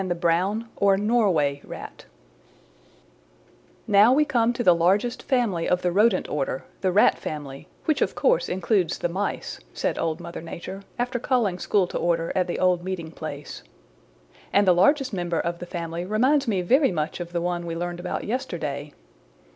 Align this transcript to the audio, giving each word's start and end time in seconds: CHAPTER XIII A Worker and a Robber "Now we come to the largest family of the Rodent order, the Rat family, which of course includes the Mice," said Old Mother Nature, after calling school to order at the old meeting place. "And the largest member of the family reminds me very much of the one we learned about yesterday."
CHAPTER 0.01 0.15
XIII 0.19 0.65
A 0.81 0.81
Worker 0.83 0.93
and 0.95 1.11
a 1.11 1.61
Robber 1.67 1.89
"Now 3.85 4.11
we 4.11 4.25
come 4.25 4.51
to 4.51 4.63
the 4.63 4.73
largest 4.73 5.21
family 5.21 5.69
of 5.69 5.83
the 5.83 5.91
Rodent 5.91 6.27
order, 6.27 6.63
the 6.81 6.91
Rat 6.91 7.19
family, 7.19 7.67
which 7.85 8.01
of 8.01 8.15
course 8.15 8.49
includes 8.49 8.97
the 8.97 9.09
Mice," 9.09 9.59
said 9.75 9.99
Old 9.99 10.19
Mother 10.19 10.41
Nature, 10.41 10.81
after 10.97 11.19
calling 11.19 11.59
school 11.59 11.85
to 11.85 11.99
order 11.99 12.31
at 12.33 12.47
the 12.47 12.57
old 12.57 12.83
meeting 12.83 13.11
place. 13.11 13.61
"And 14.51 14.67
the 14.67 14.73
largest 14.73 15.13
member 15.13 15.39
of 15.39 15.59
the 15.59 15.67
family 15.67 16.03
reminds 16.03 16.47
me 16.47 16.63
very 16.63 16.91
much 16.91 17.19
of 17.19 17.31
the 17.31 17.39
one 17.39 17.67
we 17.67 17.75
learned 17.75 17.99
about 17.99 18.23
yesterday." 18.23 18.93